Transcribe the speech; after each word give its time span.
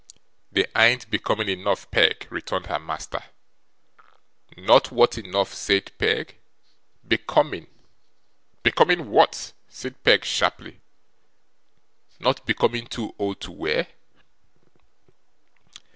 'They 0.51 0.65
an't 0.73 1.07
becoming 1.11 1.47
enough, 1.47 1.91
Peg,' 1.91 2.25
returned 2.31 2.65
her 2.65 2.79
master. 2.79 3.23
'Not 4.57 4.91
what 4.91 5.15
enough?' 5.15 5.53
said 5.53 5.91
Peg. 5.99 6.37
'Becoming.' 7.07 7.67
'Becoming 8.63 9.11
what?' 9.11 9.53
said 9.69 10.03
Peg, 10.03 10.25
sharply. 10.25 10.81
'Not 12.19 12.43
becoming 12.47 12.87
too 12.87 13.13
old 13.19 13.41
to 13.41 13.51
wear? 13.51 13.85